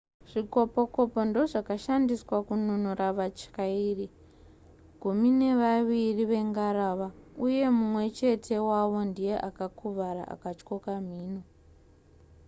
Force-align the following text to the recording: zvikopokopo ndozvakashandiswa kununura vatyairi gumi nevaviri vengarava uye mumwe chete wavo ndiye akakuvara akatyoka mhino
zvikopokopo 0.31 1.19
ndozvakashandiswa 1.29 2.37
kununura 2.47 3.07
vatyairi 3.17 4.07
gumi 5.01 5.29
nevaviri 5.39 6.23
vengarava 6.31 7.07
uye 7.45 7.65
mumwe 7.75 8.03
chete 8.17 8.55
wavo 8.67 8.99
ndiye 9.09 9.35
akakuvara 9.49 10.23
akatyoka 10.35 10.91
mhino 11.05 11.41